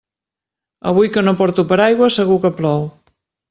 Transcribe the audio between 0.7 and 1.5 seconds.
Avui que no